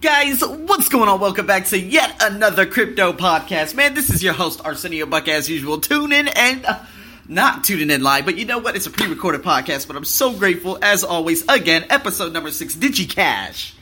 [0.00, 1.20] Guys, what's going on?
[1.20, 3.74] Welcome back to yet another crypto podcast.
[3.74, 5.78] Man, this is your host, Arsenio Buck, as usual.
[5.78, 6.82] Tune in and uh,
[7.28, 8.76] not tuning in live, but you know what?
[8.76, 11.46] It's a pre recorded podcast, but I'm so grateful, as always.
[11.50, 13.74] Again, episode number six DigiCash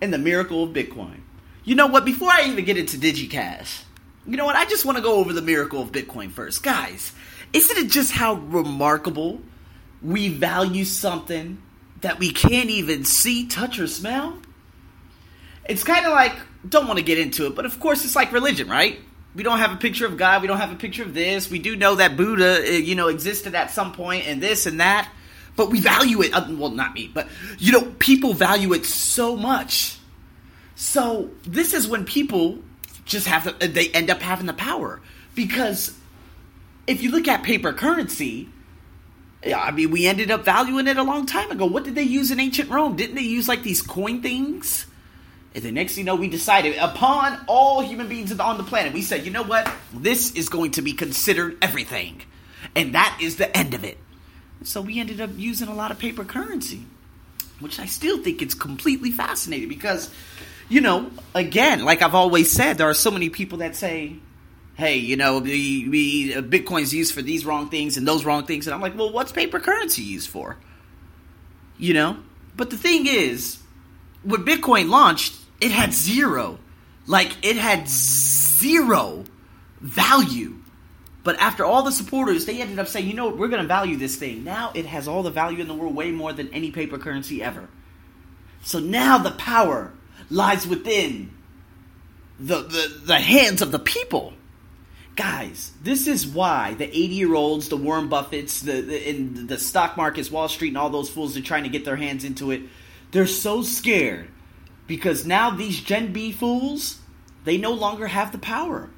[0.00, 1.20] and the miracle of Bitcoin.
[1.62, 2.06] You know what?
[2.06, 3.82] Before I even get into DigiCash,
[4.26, 4.56] you know what?
[4.56, 6.62] I just want to go over the miracle of Bitcoin first.
[6.62, 7.12] Guys,
[7.52, 9.42] isn't it just how remarkable
[10.00, 11.60] we value something
[12.00, 14.38] that we can't even see, touch, or smell?
[15.66, 16.34] It's kind of like,
[16.68, 18.98] don't want to get into it, but of course it's like religion, right?
[19.34, 21.50] We don't have a picture of God, we don't have a picture of this.
[21.50, 24.80] We do know that Buddha, uh, you know, existed at some point and this and
[24.80, 25.10] that,
[25.56, 26.32] but we value it.
[26.32, 29.98] Uh, well, not me, but you know, people value it so much.
[30.76, 32.58] So this is when people
[33.04, 35.00] just have the, they end up having the power
[35.34, 35.96] because
[36.86, 38.48] if you look at paper currency,
[39.44, 41.66] I mean, we ended up valuing it a long time ago.
[41.66, 42.96] What did they use in ancient Rome?
[42.96, 44.86] Didn't they use like these coin things?
[45.54, 48.92] And the next thing you know, we decided upon all human beings on the planet,
[48.92, 49.70] we said, you know what?
[49.92, 52.22] This is going to be considered everything.
[52.74, 53.98] And that is the end of it.
[54.64, 56.82] So we ended up using a lot of paper currency,
[57.60, 60.10] which I still think it's completely fascinating because,
[60.68, 64.16] you know, again, like I've always said, there are so many people that say,
[64.74, 68.44] hey, you know, we, we uh, Bitcoin's used for these wrong things and those wrong
[68.44, 68.66] things.
[68.66, 70.56] And I'm like, well, what's paper currency used for?
[71.78, 72.16] You know?
[72.56, 73.58] But the thing is,
[74.22, 76.58] when Bitcoin launched, it had zero.
[77.06, 79.24] Like, it had zero
[79.80, 80.56] value.
[81.22, 83.68] But after all the supporters, they ended up saying, you know what, we're going to
[83.68, 84.44] value this thing.
[84.44, 87.42] Now it has all the value in the world, way more than any paper currency
[87.42, 87.68] ever.
[88.62, 89.92] So now the power
[90.30, 91.30] lies within
[92.38, 94.34] the, the, the hands of the people.
[95.16, 99.58] Guys, this is why the 80 year olds, the Warren Buffetts, the, the, in the
[99.58, 102.50] stock markets, Wall Street, and all those fools are trying to get their hands into
[102.50, 102.62] it.
[103.12, 104.28] They're so scared
[104.86, 106.98] because now these Gen B fools,
[107.44, 108.90] they no longer have the power.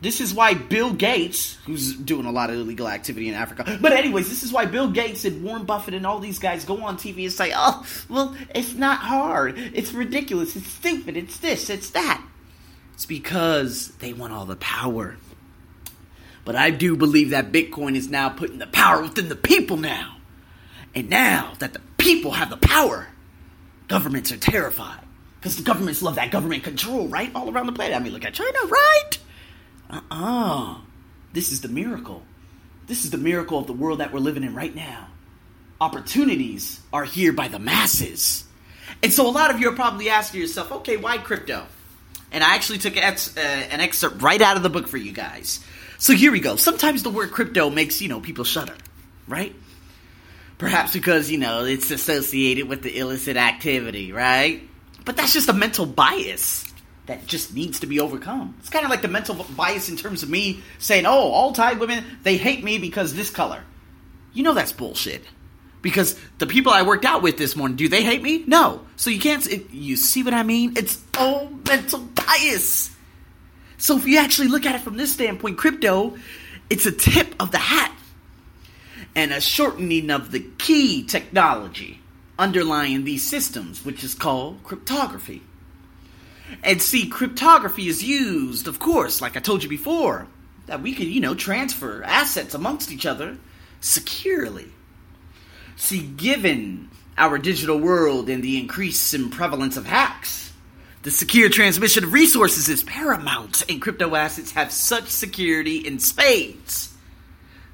[0.00, 3.92] This is why Bill Gates, who's doing a lot of illegal activity in Africa, but
[3.92, 6.98] anyways, this is why Bill Gates and Warren Buffett and all these guys go on
[6.98, 9.58] TV and say, "Oh, well, it's not hard.
[9.58, 10.54] It's ridiculous.
[10.54, 11.16] It's stupid.
[11.16, 11.70] It's this.
[11.70, 12.22] It's that."
[12.92, 15.16] It's because they want all the power.
[16.44, 20.18] But I do believe that Bitcoin is now putting the power within the people now.
[20.94, 23.08] And now that the people have the power,
[23.88, 25.00] governments are terrified.
[25.46, 27.30] Because the governments love that government control, right?
[27.32, 27.94] All around the planet.
[27.96, 29.10] I mean, look at China, right?
[29.88, 30.78] Uh uh
[31.32, 32.24] This is the miracle.
[32.88, 35.06] This is the miracle of the world that we're living in right now.
[35.80, 38.42] Opportunities are here by the masses.
[39.04, 41.64] And so a lot of you are probably asking yourself, okay, why crypto?
[42.32, 45.12] And I actually took ex- uh, an excerpt right out of the book for you
[45.12, 45.60] guys.
[45.98, 46.56] So here we go.
[46.56, 48.74] Sometimes the word crypto makes, you know, people shudder,
[49.28, 49.54] right?
[50.58, 54.68] Perhaps because, you know, it's associated with the illicit activity, right?
[55.06, 56.70] But that's just a mental bias
[57.06, 58.56] that just needs to be overcome.
[58.58, 61.74] It's kind of like the mental bias in terms of me saying, oh, all Thai
[61.74, 63.62] women, they hate me because this color.
[64.34, 65.24] You know that's bullshit.
[65.80, 68.42] Because the people I worked out with this morning, do they hate me?
[68.48, 68.84] No.
[68.96, 70.74] So you can't, it, you see what I mean?
[70.76, 72.90] It's all mental bias.
[73.78, 76.16] So if you actually look at it from this standpoint, crypto,
[76.68, 77.96] it's a tip of the hat
[79.14, 82.00] and a shortening of the key technology
[82.38, 85.42] underlying these systems, which is called cryptography.
[86.62, 90.28] And see, cryptography is used, of course, like I told you before,
[90.66, 93.38] that we can, you know, transfer assets amongst each other
[93.80, 94.66] securely.
[95.76, 100.52] See, given our digital world and the increase in prevalence of hacks,
[101.02, 106.94] the secure transmission of resources is paramount, and crypto assets have such security in spades.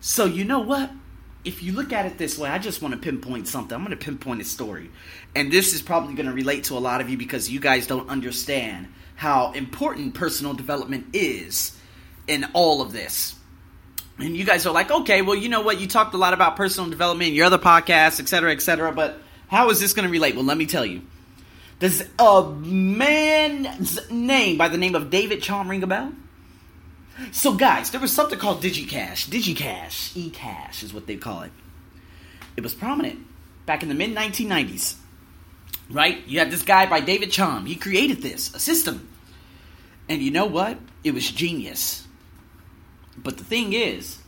[0.01, 0.91] So, you know what?
[1.45, 3.75] If you look at it this way, I just want to pinpoint something.
[3.75, 4.91] I'm going to pinpoint a story.
[5.35, 7.87] And this is probably going to relate to a lot of you because you guys
[7.87, 11.77] don't understand how important personal development is
[12.27, 13.35] in all of this.
[14.19, 15.81] And you guys are like, okay, well, you know what?
[15.81, 18.93] You talked a lot about personal development in your other podcasts, et cetera, et cetera,
[18.93, 20.37] but how is this going to relate?
[20.37, 21.03] Well, let me tell you.
[21.81, 26.13] Does a man's name by the name of David Chaum ring a bell?
[27.31, 29.29] So, guys, there was something called DigiCash.
[29.29, 31.53] DigiCash, eCash is what they call it.
[32.57, 33.27] It was prominent
[33.67, 34.97] back in the mid 1990s.
[35.91, 36.27] Right?
[36.27, 37.67] You had this guy by David Chaum.
[37.67, 39.09] He created this, a system.
[40.09, 40.79] And you know what?
[41.05, 42.07] It was genius.
[43.17, 44.19] But the thing is,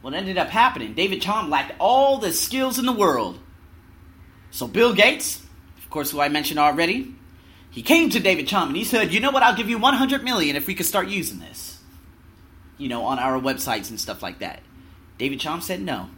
[0.00, 3.38] what ended up happening, David Chaum lacked all the skills in the world.
[4.50, 5.42] So Bill Gates,
[5.78, 7.14] of course, who I mentioned already,
[7.70, 9.42] he came to David Chaum and he said, "You know what?
[9.42, 11.69] I'll give you 100 million if we could start using this."
[12.80, 14.60] You know, on our websites and stuff like that.
[15.18, 16.08] David Chaum said no.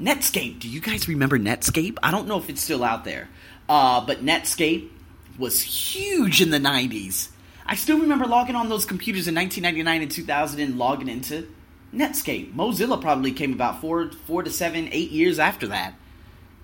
[0.00, 0.60] Netscape.
[0.60, 1.98] Do you guys remember Netscape?
[2.02, 3.28] I don't know if it's still out there.
[3.68, 4.90] Uh, but Netscape,
[5.38, 7.28] was huge in the 90s.
[7.64, 11.46] I still remember logging on those computers in 1999 and 2000 and logging into
[11.94, 12.54] Netscape.
[12.54, 15.94] Mozilla probably came about four, four to seven, eight years after that.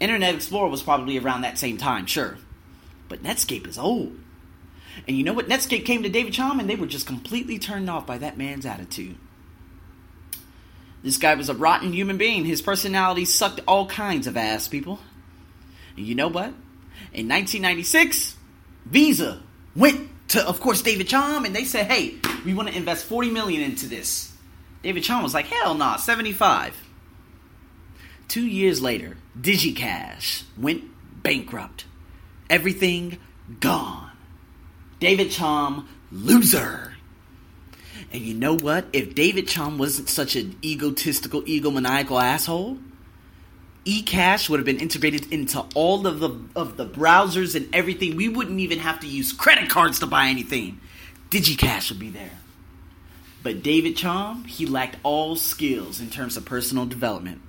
[0.01, 2.37] Internet Explorer was probably around that same time, sure.
[3.09, 4.19] But Netscape is old.
[5.07, 5.49] And you know what?
[5.49, 8.67] Netscape came to David Chaum and they were just completely turned off by that man's
[8.67, 9.17] attitude.
[11.03, 12.45] This guy was a rotten human being.
[12.45, 15.01] His personality sucked all kinds of ass, people.
[15.97, 16.55] And you know what?
[17.13, 18.37] In 1996,
[18.87, 19.43] Visa
[19.77, 22.15] went to, of course, David Chaum, and they said, "Hey,
[22.45, 24.33] we want to invest 40 million into this."
[24.83, 26.75] David Chaum was like, "Hell nah, 75."
[28.29, 30.85] Two years later, DigiCash went
[31.23, 31.85] bankrupt.
[32.49, 33.19] Everything
[33.61, 34.11] gone.
[35.01, 36.95] David Chaum, loser.
[38.13, 38.87] And you know what?
[38.93, 42.79] If David Chaum wasn't such an egotistical, egomaniacal asshole,
[43.85, 48.17] eCash would have been integrated into all of the of the browsers and everything.
[48.17, 50.81] We wouldn't even have to use credit cards to buy anything.
[51.31, 52.39] DigiCash would be there.
[53.43, 57.43] But David Chaum, he lacked all skills in terms of personal development.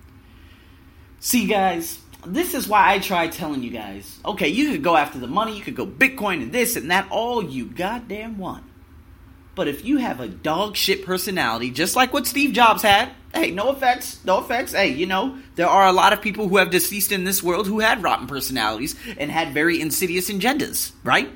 [1.19, 4.95] See, you guys, this is why I try telling you guys okay, you could go
[4.95, 8.63] after the money, you could go Bitcoin and this and that, all you goddamn want.
[9.55, 13.51] But if you have a dog shit personality, just like what Steve Jobs had, hey,
[13.51, 14.73] no offense, no offense.
[14.73, 17.65] Hey, you know, there are a lot of people who have deceased in this world
[17.65, 21.29] who had rotten personalities and had very insidious agendas, right?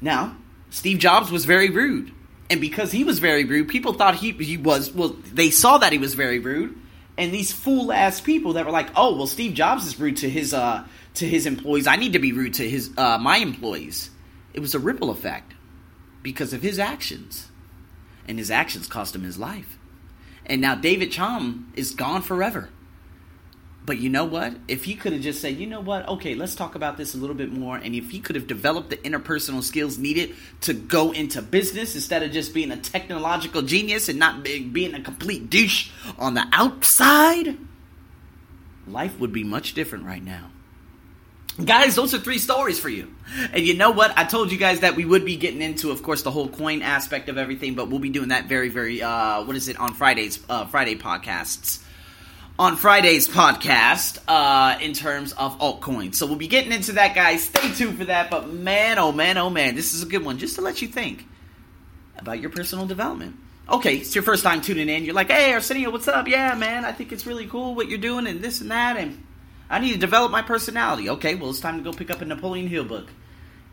[0.00, 0.36] Now,
[0.70, 2.12] Steve Jobs was very rude.
[2.50, 5.92] And because he was very rude, people thought he, he was, well, they saw that
[5.92, 6.76] he was very rude.
[7.16, 10.28] And these fool ass people that were like, oh, well, Steve Jobs is rude to
[10.28, 10.84] his, uh,
[11.14, 11.86] to his employees.
[11.86, 14.10] I need to be rude to his, uh, my employees.
[14.52, 15.54] It was a ripple effect
[16.22, 17.50] because of his actions.
[18.26, 19.78] And his actions cost him his life.
[20.46, 22.70] And now David Chaum is gone forever.
[23.86, 24.54] But you know what?
[24.66, 26.08] If he could have just said, you know what?
[26.08, 27.76] Okay, let's talk about this a little bit more.
[27.76, 32.22] And if he could have developed the interpersonal skills needed to go into business instead
[32.22, 37.58] of just being a technological genius and not being a complete douche on the outside,
[38.86, 40.50] life would be much different right now.
[41.62, 43.14] Guys, those are three stories for you.
[43.52, 44.16] And you know what?
[44.16, 46.82] I told you guys that we would be getting into, of course, the whole coin
[46.82, 49.92] aspect of everything, but we'll be doing that very, very, uh, what is it, on
[49.94, 51.80] Fridays, uh, Friday podcasts.
[52.56, 56.14] On Friday's podcast, uh, in terms of altcoins.
[56.14, 57.42] So we'll be getting into that, guys.
[57.42, 58.30] Stay tuned for that.
[58.30, 60.86] But man, oh man, oh man, this is a good one just to let you
[60.86, 61.26] think
[62.16, 63.34] about your personal development.
[63.68, 65.04] Okay, it's your first time tuning in.
[65.04, 66.28] You're like, hey, Arsenio, what's up?
[66.28, 68.98] Yeah, man, I think it's really cool what you're doing and this and that.
[68.98, 69.26] And
[69.68, 71.10] I need to develop my personality.
[71.10, 73.08] Okay, well, it's time to go pick up a Napoleon Hill book.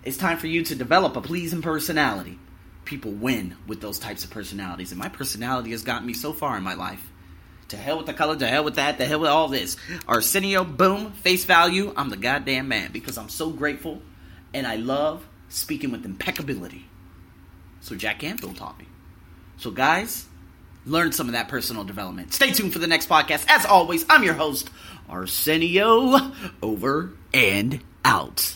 [0.03, 2.39] It's time for you to develop a pleasing personality.
[2.85, 6.57] People win with those types of personalities, and my personality has gotten me so far
[6.57, 7.10] in my life.
[7.71, 9.77] To hell with the color, to hell with that, to hell with all this.
[10.05, 14.01] Arsenio, boom, face value, I'm the goddamn man because I'm so grateful
[14.53, 16.85] and I love speaking with impeccability.
[17.79, 18.87] So Jack Canfield taught me.
[19.57, 20.25] So, guys,
[20.85, 22.33] learn some of that personal development.
[22.33, 23.45] Stay tuned for the next podcast.
[23.47, 24.69] As always, I'm your host,
[25.09, 26.31] Arsenio,
[26.61, 28.49] over and out.